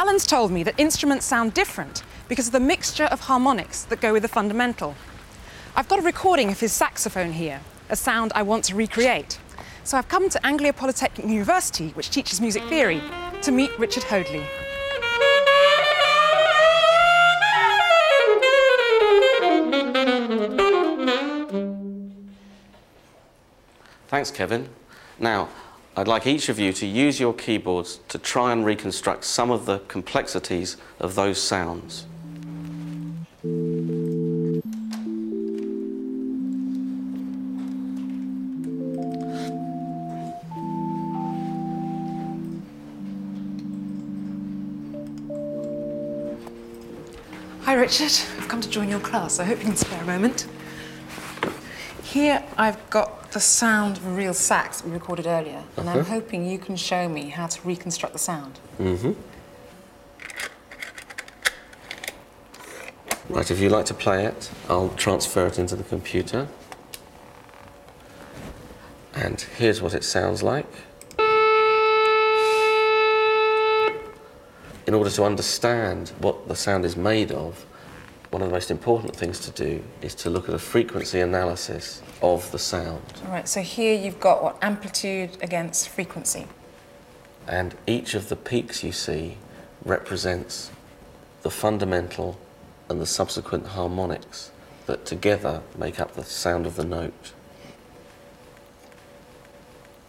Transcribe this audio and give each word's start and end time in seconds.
Alan's 0.00 0.26
told 0.26 0.50
me 0.50 0.62
that 0.62 0.80
instruments 0.80 1.26
sound 1.26 1.52
different 1.52 2.04
because 2.26 2.46
of 2.46 2.54
the 2.54 2.58
mixture 2.58 3.04
of 3.04 3.20
harmonics 3.20 3.82
that 3.84 4.00
go 4.00 4.14
with 4.14 4.22
the 4.22 4.28
fundamental. 4.28 4.94
I've 5.76 5.90
got 5.90 5.98
a 5.98 6.02
recording 6.02 6.50
of 6.50 6.58
his 6.58 6.72
saxophone 6.72 7.32
here, 7.32 7.60
a 7.90 7.96
sound 7.96 8.32
I 8.34 8.40
want 8.40 8.64
to 8.64 8.74
recreate. 8.74 9.38
So 9.84 9.98
I've 9.98 10.08
come 10.08 10.30
to 10.30 10.46
Anglia 10.46 10.72
Polytechnic 10.72 11.26
University, 11.26 11.90
which 11.90 12.08
teaches 12.08 12.40
music 12.40 12.62
theory, 12.62 13.02
to 13.42 13.52
meet 13.52 13.78
Richard 13.78 14.04
Hoadley. 14.04 14.42
Thanks, 24.08 24.30
Kevin. 24.30 24.66
Now, 25.18 25.50
I'd 25.96 26.06
like 26.06 26.26
each 26.26 26.48
of 26.48 26.58
you 26.58 26.72
to 26.74 26.86
use 26.86 27.18
your 27.18 27.34
keyboards 27.34 27.98
to 28.08 28.18
try 28.18 28.52
and 28.52 28.64
reconstruct 28.64 29.24
some 29.24 29.50
of 29.50 29.66
the 29.66 29.80
complexities 29.80 30.76
of 31.00 31.16
those 31.16 31.42
sounds. 31.42 32.06
Hi, 47.64 47.74
Richard. 47.74 48.12
I've 48.38 48.48
come 48.48 48.60
to 48.60 48.70
join 48.70 48.88
your 48.88 49.00
class. 49.00 49.40
I 49.40 49.44
hope 49.44 49.58
you 49.58 49.64
can 49.64 49.76
spare 49.76 50.02
a 50.02 50.06
moment. 50.06 50.46
Here 52.04 52.44
I've 52.56 52.88
got 52.90 53.19
the 53.32 53.40
sound 53.40 53.96
of 53.96 54.06
a 54.06 54.10
real 54.10 54.34
sax 54.34 54.84
we 54.84 54.90
recorded 54.90 55.26
earlier, 55.26 55.62
and 55.76 55.88
I'm 55.88 56.04
hoping 56.04 56.44
you 56.46 56.58
can 56.58 56.76
show 56.76 57.08
me 57.08 57.28
how 57.28 57.46
to 57.46 57.60
reconstruct 57.66 58.12
the 58.12 58.18
sound. 58.18 58.58
Mm-hmm. 58.78 59.12
Right, 63.32 63.50
if 63.50 63.60
you'd 63.60 63.70
like 63.70 63.86
to 63.86 63.94
play 63.94 64.24
it, 64.24 64.50
I'll 64.68 64.88
transfer 64.90 65.46
it 65.46 65.58
into 65.58 65.76
the 65.76 65.84
computer. 65.84 66.48
And 69.14 69.40
here's 69.56 69.80
what 69.80 69.94
it 69.94 70.02
sounds 70.02 70.42
like. 70.42 70.66
In 74.86 74.94
order 74.94 75.10
to 75.10 75.24
understand 75.24 76.08
what 76.18 76.48
the 76.48 76.56
sound 76.56 76.84
is 76.84 76.96
made 76.96 77.30
of, 77.30 77.64
one 78.30 78.42
of 78.42 78.48
the 78.48 78.54
most 78.54 78.70
important 78.70 79.14
things 79.14 79.40
to 79.40 79.50
do 79.50 79.82
is 80.02 80.14
to 80.14 80.30
look 80.30 80.48
at 80.48 80.54
a 80.54 80.58
frequency 80.58 81.20
analysis 81.20 82.00
of 82.22 82.50
the 82.52 82.58
sound. 82.58 83.02
All 83.26 83.32
right, 83.32 83.48
so 83.48 83.60
here 83.60 83.98
you've 83.98 84.20
got 84.20 84.42
what? 84.42 84.56
Amplitude 84.62 85.36
against 85.42 85.88
frequency. 85.88 86.46
And 87.48 87.74
each 87.86 88.14
of 88.14 88.28
the 88.28 88.36
peaks 88.36 88.84
you 88.84 88.92
see 88.92 89.36
represents 89.84 90.70
the 91.42 91.50
fundamental 91.50 92.38
and 92.88 93.00
the 93.00 93.06
subsequent 93.06 93.68
harmonics 93.68 94.52
that 94.86 95.04
together 95.04 95.62
make 95.76 95.98
up 95.98 96.14
the 96.14 96.24
sound 96.24 96.66
of 96.66 96.76
the 96.76 96.84
note. 96.84 97.32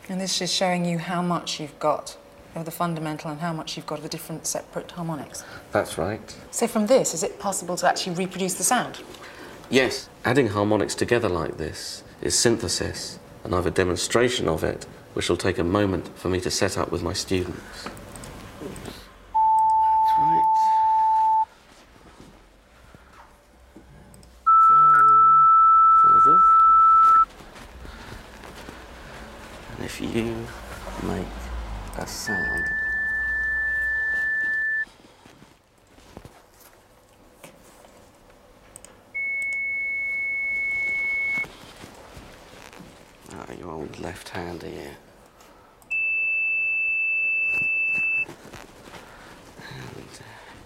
And 0.09 0.19
this 0.19 0.41
is 0.41 0.51
showing 0.51 0.85
you 0.85 0.99
how 0.99 1.21
much 1.21 1.59
you've 1.59 1.79
got 1.79 2.17
of 2.55 2.65
the 2.65 2.71
fundamental 2.71 3.31
and 3.31 3.39
how 3.39 3.53
much 3.53 3.77
you've 3.77 3.85
got 3.85 3.99
of 3.99 4.03
the 4.03 4.09
different 4.09 4.45
separate 4.45 4.91
harmonics. 4.91 5.43
That's 5.71 5.97
right. 5.97 6.35
So 6.51 6.67
from 6.67 6.87
this, 6.87 7.13
is 7.13 7.23
it 7.23 7.39
possible 7.39 7.77
to 7.77 7.87
actually 7.87 8.15
reproduce 8.15 8.55
the 8.55 8.63
sound? 8.63 9.01
Yes, 9.69 10.09
adding 10.25 10.47
harmonics 10.47 10.95
together 10.95 11.29
like 11.29 11.57
this 11.57 12.03
is 12.21 12.37
synthesis, 12.37 13.19
and 13.43 13.53
I 13.53 13.57
have 13.57 13.65
a 13.65 13.71
demonstration 13.71 14.47
of 14.49 14.63
it 14.63 14.85
which 15.13 15.29
will 15.29 15.37
take 15.37 15.57
a 15.57 15.63
moment 15.63 16.09
for 16.17 16.29
me 16.29 16.39
to 16.41 16.51
set 16.51 16.77
up 16.77 16.91
with 16.91 17.01
my 17.03 17.13
students. 17.13 17.83
That's 17.83 17.93
right. 20.17 20.43
Go 26.03 26.19
forward. 26.19 26.41
And 29.77 29.85
if 29.85 30.01
you 30.01 30.47
make 31.03 31.27
a 31.97 32.07
sound 32.07 32.65
Ah, 43.33 43.45
your 44.21 44.43
old 44.43 44.63
left 44.63 44.63
hand 44.63 44.63
here. 44.63 44.97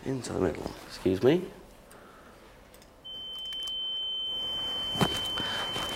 And 0.06 0.16
into 0.16 0.34
the 0.34 0.40
middle. 0.40 0.72
Excuse 0.88 1.24
me. 1.24 1.42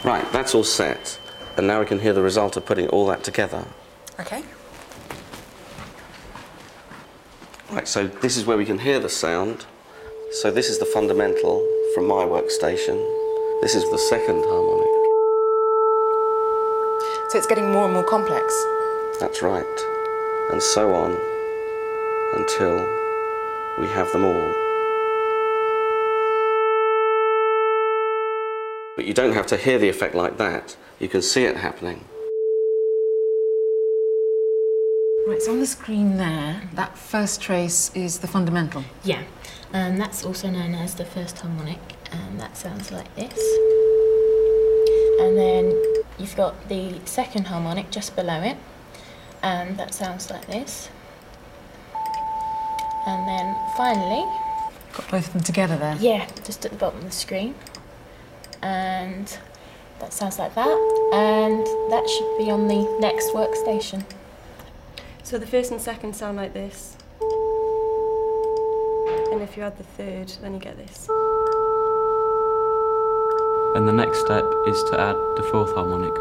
Right, 0.03 0.31
that's 0.31 0.56
all 0.56 0.64
set. 0.64 1.19
And 1.58 1.68
now 1.68 1.80
we 1.80 1.86
can 1.86 2.00
hear 2.00 2.14
the 2.14 2.22
result 2.22 2.58
of 2.58 2.66
putting 2.66 2.88
all 2.88 3.06
that 3.08 3.24
together. 3.24 3.66
Okay. 4.19 4.44
Right, 7.72 7.88
so 7.88 8.08
this 8.08 8.38
is 8.38 8.46
where 8.46 8.58
we 8.58 8.66
can 8.66 8.80
hear 8.80 9.00
the 9.00 9.09
sound. 9.09 9.66
So 10.31 10.52
this 10.52 10.69
is 10.69 10.80
the 10.80 10.86
fundamental 10.86 11.68
from 11.94 12.08
my 12.08 12.24
workstation. 12.24 12.98
This 13.62 13.75
is 13.75 13.84
the 13.92 13.98
second 13.98 14.44
harmonic. 14.46 14.79
So 17.30 17.38
it's 17.38 17.46
getting 17.46 17.72
more 17.72 17.86
and 17.86 17.94
more 17.94 18.04
complex. 18.04 18.66
That's 19.20 19.44
right. 19.44 19.64
And 20.52 20.60
so 20.64 20.96
on 20.96 21.16
until 22.34 22.78
we 23.78 23.86
have 23.86 24.12
them 24.12 24.26
all. 24.26 24.56
But 28.96 29.06
you 29.06 29.14
don't 29.14 29.34
have 29.34 29.46
to 29.48 29.58
hear 29.58 29.78
the 29.78 29.90
effect 29.90 30.16
like 30.16 30.40
that. 30.40 30.76
You 31.00 31.08
can 31.08 31.22
see 31.22 31.44
it 31.44 31.56
happening. 31.56 32.04
Right, 35.28 35.40
so 35.40 35.52
on 35.52 35.60
the 35.60 35.68
screen 35.68 36.18
there, 36.18 36.64
that 36.74 36.98
first 36.98 37.42
trace 37.42 37.92
is 37.94 38.18
the 38.18 38.28
fundamental. 38.28 38.84
Yeah, 39.04 39.22
um, 39.74 40.00
that's 40.00 40.26
also 40.26 40.50
known 40.50 40.74
as 40.74 40.96
the 40.96 41.06
first 41.06 41.38
harmonic, 41.38 41.78
and 42.12 42.40
that 42.40 42.58
sounds 42.58 42.92
like 42.92 43.14
this. 43.16 43.40
And 45.22 45.38
then 45.38 45.89
you've 46.19 46.35
got 46.35 46.68
the 46.69 47.00
second 47.06 47.47
harmonic 47.47 47.91
just 47.91 48.16
below 48.16 48.41
it, 48.41 48.57
and 49.41 49.78
that 49.78 49.94
sounds 49.94 50.30
like 50.30 50.46
this. 50.47 50.90
And 53.07 53.28
then 53.28 53.56
finally, 53.75 54.25
Got 54.94 55.09
both 55.12 55.28
of 55.28 55.34
them 55.34 55.44
together 55.44 55.78
there. 55.78 55.96
yeah, 56.00 56.28
just 56.46 56.66
at 56.66 56.72
the 56.72 56.78
bottom 56.78 57.00
of 57.00 57.06
the 57.06 57.12
screen, 57.12 57.56
and 58.62 59.38
that 60.00 60.13
sounds 60.13 60.38
like 60.40 60.53
that, 60.56 61.12
and 61.13 61.66
that 61.91 62.07
should 62.09 62.38
be 62.38 62.51
on 62.51 62.68
the 62.68 62.97
next 63.00 63.30
workstation. 63.31 64.03
So 65.24 65.38
the 65.38 65.47
first 65.47 65.72
and 65.72 65.80
second 65.81 66.16
sound 66.16 66.38
like 66.38 66.53
this. 66.53 66.96
And 69.31 69.41
if 69.44 69.56
you 69.56 69.63
add 69.63 69.78
the 69.78 69.84
third, 69.84 70.30
then 70.41 70.53
you 70.56 70.59
get 70.59 70.75
this. 70.78 71.07
And 73.75 73.88
the 73.88 73.94
next 73.94 74.19
step 74.19 74.46
is 74.66 74.84
to 74.85 75.00
add 75.00 75.16
the 75.35 75.44
fourth 75.44 75.74
harmonic. 75.75 76.13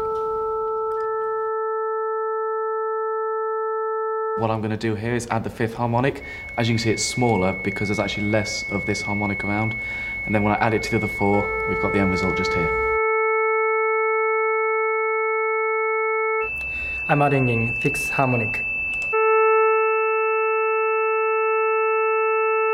What 4.37 4.51
I'm 4.51 4.61
going 4.61 4.69
to 4.69 4.77
do 4.77 4.93
here 4.93 5.15
is 5.15 5.27
add 5.31 5.43
the 5.43 5.49
fifth 5.49 5.73
harmonic. 5.73 6.23
As 6.57 6.69
you 6.69 6.75
can 6.75 6.79
see, 6.79 6.91
it's 6.91 7.03
smaller 7.03 7.53
because 7.53 7.87
there's 7.87 7.99
actually 7.99 8.27
less 8.27 8.69
of 8.71 8.85
this 8.85 9.01
harmonic 9.01 9.43
around. 9.43 9.75
And 10.25 10.35
then 10.35 10.43
when 10.43 10.53
I 10.53 10.57
add 10.57 10.75
it 10.75 10.83
to 10.83 10.91
the 10.91 10.97
other 10.97 11.07
four, 11.07 11.41
we've 11.67 11.81
got 11.81 11.91
the 11.91 11.99
end 11.99 12.11
result 12.11 12.37
just 12.37 12.53
here. 12.53 12.69
I'm 17.07 17.23
adding 17.23 17.49
in 17.49 17.73
fifth 17.81 18.11
harmonic. 18.11 18.63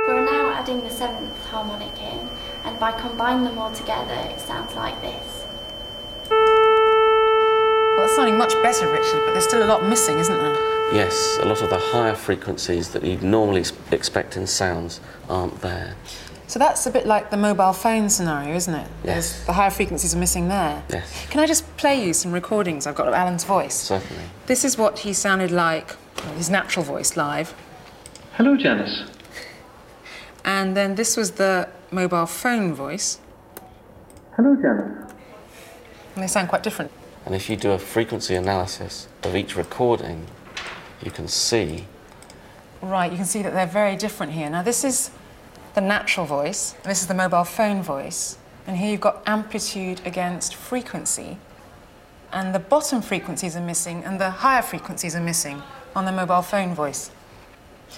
We're 0.05 0.25
now 0.25 0.51
adding 0.51 0.83
the 0.83 0.89
seventh 0.89 1.45
harmonic 1.45 1.97
in, 1.99 2.29
and 2.65 2.79
by 2.79 2.91
combining 2.91 3.43
them 3.45 3.57
all 3.57 3.71
together, 3.71 4.13
it 4.29 4.39
sounds 4.39 4.73
like 4.75 4.99
this. 5.01 5.45
Well, 6.29 8.05
it's 8.05 8.15
sounding 8.15 8.37
much 8.37 8.53
better, 8.61 8.87
Richard, 8.87 9.21
but 9.25 9.31
there's 9.31 9.45
still 9.45 9.63
a 9.63 9.69
lot 9.69 9.85
missing, 9.85 10.19
isn't 10.19 10.37
there? 10.37 10.93
Yes, 10.93 11.39
a 11.41 11.45
lot 11.45 11.61
of 11.61 11.69
the 11.69 11.77
higher 11.77 12.15
frequencies 12.15 12.89
that 12.89 13.03
you'd 13.03 13.23
normally 13.23 13.63
expect 13.91 14.35
in 14.35 14.45
sounds 14.47 14.99
aren't 15.29 15.61
there. 15.61 15.95
So 16.47 16.59
that's 16.59 16.85
a 16.85 16.91
bit 16.91 17.07
like 17.07 17.31
the 17.31 17.37
mobile 17.37 17.73
phone 17.73 18.09
scenario, 18.09 18.55
isn't 18.55 18.73
it? 18.73 18.87
Yes. 19.03 19.33
There's, 19.33 19.45
the 19.45 19.53
higher 19.53 19.71
frequencies 19.71 20.13
are 20.13 20.19
missing 20.19 20.47
there. 20.47 20.83
Yes. 20.89 21.25
Can 21.27 21.39
I 21.39 21.47
just 21.47 21.65
play 21.77 22.05
you 22.05 22.13
some 22.13 22.31
recordings 22.31 22.85
I've 22.85 22.95
got 22.95 23.07
of 23.07 23.13
Alan's 23.13 23.43
voice? 23.43 23.75
Certainly. 23.75 24.23
This 24.45 24.63
is 24.63 24.77
what 24.77 24.99
he 24.99 25.13
sounded 25.13 25.49
like, 25.49 25.95
his 26.37 26.49
natural 26.49 26.85
voice 26.85 27.17
live. 27.17 27.55
Hello, 28.33 28.55
Janice. 28.55 29.09
And 30.43 30.77
then 30.77 30.93
this 30.95 31.17
was 31.17 31.31
the 31.31 31.67
mobile 31.91 32.25
phone 32.25 32.73
voice. 32.73 33.19
Hello, 34.35 34.55
Janice. 34.55 35.13
And 36.15 36.23
they 36.23 36.27
sound 36.27 36.49
quite 36.49 36.63
different. 36.63 36.91
And 37.25 37.33
if 37.33 37.49
you 37.49 37.55
do 37.55 37.71
a 37.71 37.79
frequency 37.79 38.35
analysis 38.35 39.07
of 39.23 39.35
each 39.35 39.55
recording, 39.55 40.27
you 41.01 41.11
can 41.11 41.27
see 41.27 41.85
Right, 42.85 43.09
you 43.11 43.17
can 43.17 43.25
see 43.25 43.41
that 43.41 43.53
they're 43.53 43.65
very 43.65 43.95
different 43.95 44.33
here. 44.33 44.47
Now, 44.47 44.61
this 44.61 44.83
is 44.83 45.09
the 45.73 45.81
natural 45.81 46.27
voice, 46.27 46.75
and 46.83 46.91
this 46.91 47.01
is 47.01 47.07
the 47.07 47.15
mobile 47.15 47.43
phone 47.43 47.81
voice. 47.81 48.37
And 48.67 48.77
here 48.77 48.91
you've 48.91 49.01
got 49.01 49.23
amplitude 49.25 50.01
against 50.05 50.53
frequency. 50.53 51.37
And 52.31 52.53
the 52.53 52.59
bottom 52.59 53.01
frequencies 53.01 53.55
are 53.55 53.61
missing, 53.61 54.03
and 54.03 54.21
the 54.21 54.29
higher 54.29 54.61
frequencies 54.61 55.15
are 55.15 55.21
missing 55.21 55.63
on 55.95 56.05
the 56.05 56.11
mobile 56.11 56.43
phone 56.43 56.75
voice. 56.75 57.09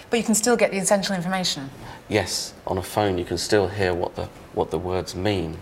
But 0.10 0.18
you 0.18 0.26
can 0.26 0.36
still 0.36 0.56
get 0.56 0.72
the 0.72 0.78
essential 0.78 1.16
information. 1.16 1.70
Yes, 2.10 2.54
on 2.66 2.78
a 2.78 2.84
phone 2.84 3.18
you 3.18 3.26
can 3.26 3.38
still 3.38 3.68
hear 3.68 3.94
what 3.94 4.16
the, 4.16 4.26
what 4.54 4.72
the 4.72 4.80
words 4.80 5.16
mean, 5.16 5.58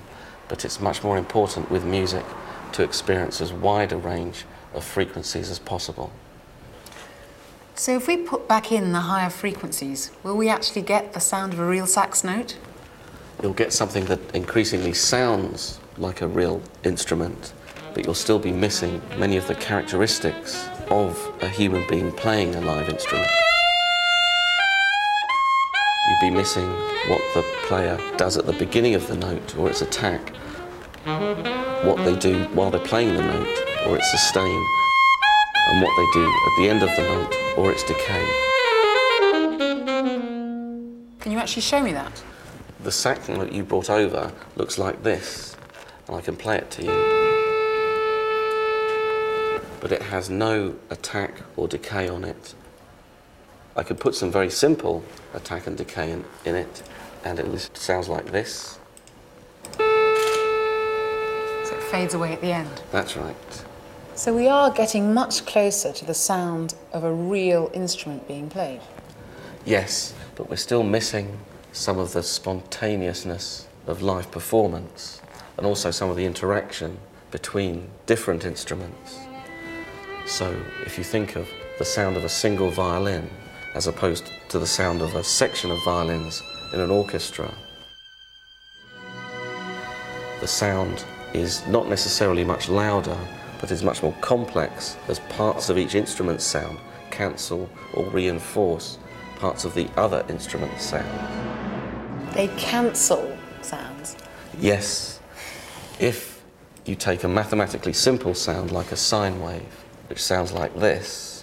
but 0.47 0.63
it's 0.63 0.79
much 0.79 1.03
more 1.03 1.17
important 1.17 1.71
with 1.71 1.83
music 1.83 2.25
to 2.73 2.83
experience 2.83 3.41
as 3.41 3.51
wide 3.51 3.91
a 3.91 3.97
range 3.97 4.45
of 4.73 4.83
frequencies 4.83 5.49
as 5.49 5.59
possible. 5.59 6.11
So, 7.77 7.95
if 7.95 8.07
we 8.07 8.15
put 8.15 8.47
back 8.47 8.71
in 8.71 8.93
the 8.93 9.01
higher 9.01 9.29
frequencies, 9.29 10.11
will 10.23 10.37
we 10.37 10.47
actually 10.47 10.81
get 10.81 11.13
the 11.13 11.19
sound 11.19 11.53
of 11.53 11.59
a 11.59 11.65
real 11.65 11.87
sax 11.87 12.23
note? 12.23 12.57
You'll 13.41 13.53
get 13.53 13.73
something 13.73 14.05
that 14.05 14.19
increasingly 14.33 14.93
sounds 14.93 15.79
like 15.97 16.21
a 16.21 16.27
real 16.27 16.61
instrument, 16.83 17.53
but 17.93 18.05
you'll 18.05 18.13
still 18.13 18.39
be 18.39 18.51
missing 18.51 19.01
many 19.17 19.35
of 19.35 19.47
the 19.47 19.55
characteristics 19.55 20.69
of 20.89 21.17
a 21.41 21.49
human 21.49 21.85
being 21.89 22.11
playing 22.13 22.55
a 22.55 22.61
live 22.61 22.87
instrument. 22.87 23.29
You'd 26.21 26.29
be 26.29 26.35
missing 26.35 26.69
what 27.09 27.21
the 27.33 27.43
player 27.63 27.99
does 28.15 28.37
at 28.37 28.45
the 28.45 28.53
beginning 28.53 28.95
of 28.95 29.07
the 29.07 29.17
note 29.17 29.57
or 29.57 29.69
its 29.69 29.81
attack, 29.81 30.29
what 31.83 31.97
they 32.05 32.15
do 32.15 32.45
while 32.53 32.71
they're 32.71 32.79
playing 32.79 33.15
the 33.15 33.21
note 33.21 33.57
or 33.85 33.97
its 33.97 34.09
sustain, 34.11 34.65
and 35.67 35.81
what 35.81 35.91
they 35.97 36.05
do 36.13 36.25
at 36.25 36.57
the 36.57 36.69
end 36.69 36.83
of 36.83 36.95
the 36.95 37.01
note 37.01 37.35
or 37.57 37.71
its 37.71 37.83
decay. 37.83 38.25
Can 41.19 41.31
you 41.33 41.37
actually 41.37 41.63
show 41.63 41.81
me 41.83 41.91
that? 41.91 42.23
The 42.81 42.91
sax 42.91 43.27
note 43.27 43.51
you 43.51 43.63
brought 43.63 43.89
over 43.89 44.31
looks 44.55 44.77
like 44.77 45.03
this, 45.03 45.57
and 46.07 46.15
I 46.15 46.21
can 46.21 46.37
play 46.37 46.57
it 46.57 46.71
to 46.71 46.83
you. 46.83 46.95
But 49.81 49.91
it 49.91 50.03
has 50.03 50.29
no 50.29 50.75
attack 50.89 51.41
or 51.57 51.67
decay 51.67 52.07
on 52.07 52.23
it. 52.23 52.53
I 53.77 53.83
could 53.83 53.99
put 53.99 54.15
some 54.15 54.31
very 54.31 54.49
simple 54.49 55.03
attack 55.33 55.67
and 55.67 55.77
decay 55.77 56.11
in, 56.11 56.23
in 56.45 56.55
it, 56.55 56.81
and 57.25 57.39
it 57.39 57.69
sounds 57.77 58.07
like 58.07 58.31
this. 58.31 58.79
So 59.77 59.83
it 61.75 61.83
fades 61.91 62.13
away 62.13 62.31
at 62.31 62.39
the 62.39 62.53
end. 62.53 62.81
That's 62.91 63.17
right. 63.17 63.35
So 64.15 64.33
we 64.33 64.47
are 64.47 64.71
getting 64.71 65.13
much 65.13 65.45
closer 65.45 65.91
to 65.91 66.05
the 66.05 66.13
sound 66.13 66.75
of 66.93 67.03
a 67.03 67.11
real 67.11 67.69
instrument 67.73 68.25
being 68.29 68.49
played. 68.49 68.79
Yes, 69.65 70.13
but 70.35 70.49
we're 70.49 70.55
still 70.55 70.83
missing 70.83 71.37
some 71.73 71.99
of 71.99 72.13
the 72.13 72.23
spontaneousness 72.23 73.67
of 73.87 74.01
live 74.01 74.31
performance 74.31 75.21
and 75.57 75.65
also 75.65 75.91
some 75.91 76.09
of 76.09 76.15
the 76.15 76.23
interaction 76.25 76.97
between 77.31 77.89
different 78.05 78.45
instruments. 78.45 79.19
So 80.25 80.57
if 80.85 80.97
you 80.97 81.03
think 81.03 81.35
of 81.35 81.49
the 81.77 81.83
sound 81.83 82.15
of 82.15 82.23
a 82.23 82.29
single 82.29 82.69
violin 82.69 83.29
as 83.75 83.87
opposed 83.87 84.31
to 84.49 84.57
the 84.57 84.65
sound 84.65 85.01
of 85.01 85.13
a 85.15 85.23
section 85.23 85.69
of 85.69 85.83
violins 85.83 86.41
in 86.73 86.79
an 86.79 86.89
orchestra, 86.89 87.53
the 90.39 90.47
sound 90.47 91.03
is 91.33 91.65
not 91.67 91.87
necessarily 91.89 92.43
much 92.43 92.69
louder, 92.69 93.17
but 93.59 93.69
is 93.71 93.83
much 93.83 94.01
more 94.01 94.15
complex 94.21 94.95
as 95.09 95.19
parts 95.29 95.69
of 95.69 95.77
each 95.77 95.93
instrument's 95.93 96.43
sound 96.43 96.79
cancel 97.11 97.69
or 97.93 98.05
reinforce 98.05 98.97
parts 99.35 99.65
of 99.65 99.73
the 99.73 99.89
other 99.97 100.25
instrument's 100.29 100.83
sound. 100.83 102.33
They 102.33 102.47
cancel 102.57 103.37
sounds. 103.61 104.15
Yes, 104.59 105.19
if 105.99 106.41
you 106.85 106.95
take 106.95 107.23
a 107.25 107.27
mathematically 107.27 107.93
simple 107.93 108.33
sound 108.33 108.71
like 108.71 108.91
a 108.93 108.97
sine 108.97 109.41
wave, 109.41 109.83
which 110.07 110.23
sounds 110.23 110.53
like 110.53 110.73
this, 110.79 111.34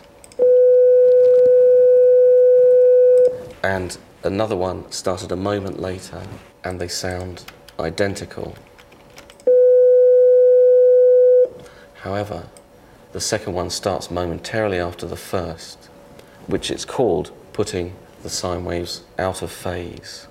and 3.63 3.97
another 4.23 4.57
one 4.57 4.91
started 4.91 5.31
a 5.33 5.37
moment 5.37 5.81
later 5.81 6.23
and 6.65 6.81
they 6.81 6.89
sound 6.89 7.45
identical. 7.79 8.57
However, 12.03 12.49
the 13.13 13.21
second 13.21 13.53
one 13.53 13.71
starts 13.71 14.11
momentarily 14.11 14.79
after 14.79 15.07
the 15.07 15.17
first, 15.17 15.89
which 16.47 16.71
it's 16.71 16.85
called 16.85 17.31
putting 17.53 17.95
the 18.23 18.31
sine 18.31 18.65
waves 18.65 19.03
out 19.19 19.43
of 19.43 19.53
phase. 19.53 20.27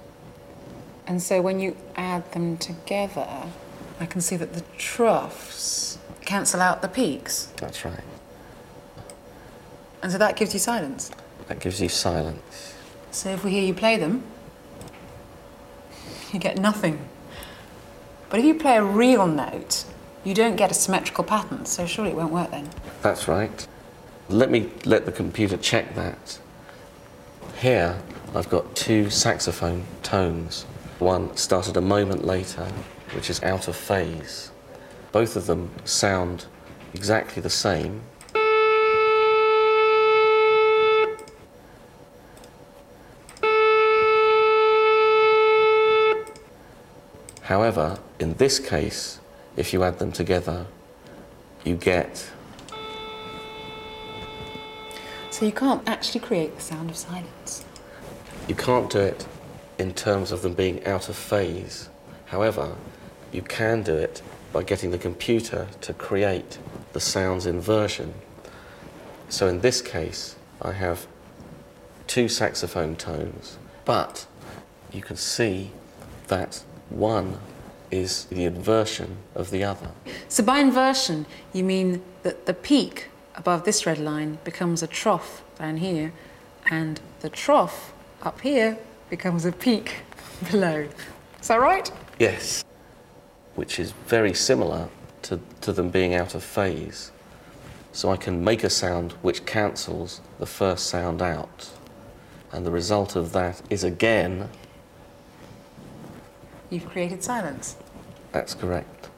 And 1.07 1.21
so 1.21 1.41
when 1.41 1.59
you 1.59 1.75
add 1.95 2.29
them 2.31 2.57
together, 2.57 3.27
I 3.99 4.05
can 4.05 4.21
see 4.21 4.35
that 4.37 4.53
the 4.53 4.63
troughs 4.77 5.97
cancel 6.25 6.61
out 6.61 6.81
the 6.81 6.87
peaks. 6.87 7.51
That's 7.57 7.85
right. 7.85 8.03
And 10.01 10.11
so 10.11 10.17
that 10.17 10.35
gives 10.35 10.53
you 10.53 10.59
silence. 10.59 11.11
That 11.47 11.59
gives 11.59 11.81
you 11.81 11.89
silence. 11.89 12.73
So 13.11 13.29
if 13.29 13.43
we 13.43 13.51
hear 13.51 13.63
you 13.63 13.73
play 13.73 13.97
them, 13.97 14.23
you 16.31 16.39
get 16.39 16.57
nothing. 16.57 17.07
But 18.29 18.39
if 18.39 18.45
you 18.45 18.55
play 18.55 18.77
a 18.77 18.83
real 18.83 19.27
note, 19.27 19.83
you 20.23 20.33
don't 20.33 20.55
get 20.55 20.71
a 20.71 20.73
symmetrical 20.73 21.23
pattern, 21.23 21.65
so 21.65 21.85
surely 21.85 22.11
it 22.11 22.15
won't 22.15 22.31
work 22.31 22.51
then. 22.51 22.69
That's 23.01 23.27
right. 23.27 23.67
Let 24.29 24.49
me 24.49 24.69
let 24.85 25.05
the 25.05 25.11
computer 25.11 25.57
check 25.57 25.93
that. 25.95 26.39
Here, 27.59 28.01
I've 28.33 28.49
got 28.49 28.75
two 28.75 29.09
saxophone 29.09 29.83
tones. 30.03 30.63
One 30.99 31.35
started 31.35 31.75
a 31.75 31.81
moment 31.81 32.25
later, 32.25 32.65
which 33.13 33.29
is 33.29 33.43
out 33.43 33.67
of 33.67 33.75
phase. 33.75 34.51
Both 35.11 35.35
of 35.35 35.47
them 35.47 35.69
sound 35.83 36.45
exactly 36.93 37.41
the 37.41 37.49
same. 37.49 38.01
However, 47.51 47.99
in 48.17 48.35
this 48.35 48.59
case, 48.59 49.19
if 49.57 49.73
you 49.73 49.83
add 49.83 49.99
them 49.99 50.13
together, 50.13 50.67
you 51.65 51.75
get 51.75 52.31
So 55.31 55.45
you 55.45 55.51
can't 55.51 55.85
actually 55.85 56.21
create 56.21 56.55
the 56.55 56.61
sound 56.61 56.89
of 56.89 56.95
silence. 56.95 57.65
You 58.47 58.55
can't 58.55 58.89
do 58.89 58.99
it 58.99 59.27
in 59.77 59.93
terms 59.93 60.31
of 60.31 60.43
them 60.43 60.53
being 60.53 60.85
out 60.85 61.09
of 61.09 61.17
phase. 61.17 61.89
However, 62.27 62.77
you 63.33 63.41
can 63.41 63.83
do 63.83 63.95
it 63.97 64.21
by 64.53 64.63
getting 64.63 64.91
the 64.91 64.97
computer 64.97 65.67
to 65.81 65.93
create 65.93 66.57
the 66.93 67.01
sounds 67.01 67.45
inversion. 67.45 68.13
So 69.27 69.47
in 69.49 69.59
this 69.59 69.81
case, 69.81 70.37
I 70.61 70.71
have 70.71 71.05
two 72.07 72.29
saxophone 72.29 72.95
tones, 72.95 73.57
but 73.83 74.25
you 74.93 75.01
can 75.01 75.17
see 75.17 75.71
that 76.27 76.63
one 76.91 77.39
is 77.91 78.25
the 78.25 78.45
inversion 78.45 79.17
of 79.35 79.51
the 79.51 79.63
other. 79.63 79.91
So 80.29 80.43
by 80.43 80.59
inversion, 80.59 81.25
you 81.53 81.63
mean 81.63 82.01
that 82.23 82.45
the 82.45 82.53
peak 82.53 83.09
above 83.35 83.65
this 83.65 83.85
red 83.85 83.99
line 83.99 84.39
becomes 84.43 84.81
a 84.81 84.87
trough 84.87 85.43
down 85.59 85.77
here, 85.77 86.13
and 86.69 86.99
the 87.19 87.29
trough 87.29 87.93
up 88.23 88.41
here 88.41 88.77
becomes 89.09 89.45
a 89.45 89.51
peak 89.51 89.97
below. 90.51 90.87
Is 91.39 91.47
that 91.47 91.59
right? 91.59 91.91
Yes. 92.19 92.63
Which 93.55 93.79
is 93.79 93.91
very 94.07 94.33
similar 94.33 94.89
to, 95.23 95.39
to 95.61 95.73
them 95.73 95.89
being 95.89 96.15
out 96.15 96.35
of 96.35 96.43
phase. 96.43 97.11
So 97.91 98.09
I 98.09 98.17
can 98.17 98.43
make 98.43 98.63
a 98.63 98.69
sound 98.69 99.11
which 99.21 99.45
cancels 99.45 100.21
the 100.39 100.45
first 100.45 100.87
sound 100.87 101.21
out. 101.21 101.69
And 102.53 102.65
the 102.65 102.71
result 102.71 103.15
of 103.15 103.33
that 103.33 103.61
is 103.69 103.83
again, 103.83 104.49
You've 106.69 106.87
created 106.87 107.21
silence. 107.21 107.75
That's 108.31 108.53
correct. 108.53 109.09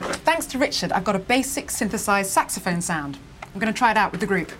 Thanks 0.00 0.46
to 0.46 0.58
Richard, 0.58 0.92
I've 0.92 1.04
got 1.04 1.16
a 1.16 1.18
basic 1.18 1.70
synthesized 1.70 2.30
saxophone 2.30 2.80
sound. 2.80 3.18
I'm 3.52 3.60
going 3.60 3.72
to 3.72 3.76
try 3.76 3.90
it 3.90 3.96
out 3.96 4.12
with 4.12 4.20
the 4.20 4.26
group. 4.26 4.50